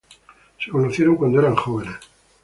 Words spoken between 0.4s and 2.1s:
Se conocieron cuando eran jóvenes.